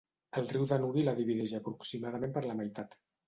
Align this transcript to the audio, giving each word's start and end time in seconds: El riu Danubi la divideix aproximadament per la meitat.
El 0.39 0.45
riu 0.53 0.63
Danubi 0.71 1.03
la 1.03 1.13
divideix 1.19 1.53
aproximadament 1.59 2.35
per 2.39 2.45
la 2.47 2.57
meitat. 2.63 2.99